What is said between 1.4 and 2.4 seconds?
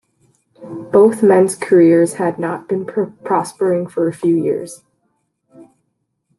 careers had